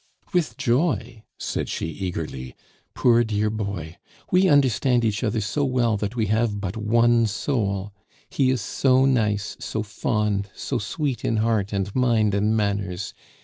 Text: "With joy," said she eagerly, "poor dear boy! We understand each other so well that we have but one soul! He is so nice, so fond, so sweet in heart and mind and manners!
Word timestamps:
"With 0.33 0.57
joy," 0.57 1.21
said 1.37 1.69
she 1.69 1.85
eagerly, 1.89 2.55
"poor 2.95 3.23
dear 3.23 3.51
boy! 3.51 3.97
We 4.31 4.49
understand 4.49 5.05
each 5.05 5.23
other 5.23 5.41
so 5.41 5.63
well 5.63 5.95
that 5.97 6.15
we 6.15 6.25
have 6.25 6.59
but 6.59 6.75
one 6.75 7.27
soul! 7.27 7.93
He 8.27 8.49
is 8.49 8.61
so 8.61 9.05
nice, 9.05 9.57
so 9.59 9.83
fond, 9.83 10.49
so 10.55 10.79
sweet 10.79 11.23
in 11.23 11.37
heart 11.37 11.71
and 11.71 11.93
mind 11.93 12.33
and 12.33 12.57
manners! 12.57 13.13